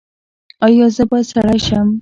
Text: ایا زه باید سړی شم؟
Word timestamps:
ایا 0.65 0.85
زه 0.95 1.03
باید 1.09 1.25
سړی 1.33 1.59
شم؟ 1.65 1.87